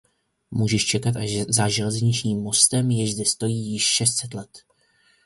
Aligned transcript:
Můžeš 0.51 0.85
čekat 0.85 1.15
až 1.15 1.29
za 1.47 1.69
železničním 1.69 2.41
mostem, 2.41 2.91
jež 2.91 3.13
zde 3.15 3.25
stojí 3.25 3.71
již 3.73 3.83
šest 3.83 4.17
set 4.17 4.33
let. 4.33 4.59